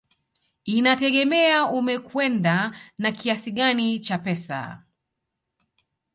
[0.75, 4.61] Inategemea umekwenda na kiasi gani cha pesa